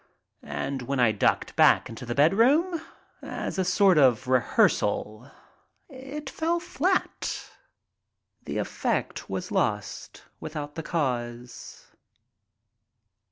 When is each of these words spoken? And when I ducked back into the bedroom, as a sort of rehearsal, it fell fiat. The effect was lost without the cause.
And 0.41 0.81
when 0.81 0.99
I 0.99 1.11
ducked 1.11 1.55
back 1.55 1.87
into 1.87 2.07
the 2.07 2.15
bedroom, 2.15 2.81
as 3.21 3.59
a 3.59 3.63
sort 3.63 3.99
of 3.99 4.27
rehearsal, 4.27 5.29
it 5.89 6.27
fell 6.27 6.59
fiat. 6.59 7.51
The 8.45 8.57
effect 8.57 9.29
was 9.29 9.51
lost 9.51 10.23
without 10.39 10.73
the 10.73 10.81
cause. 10.81 11.85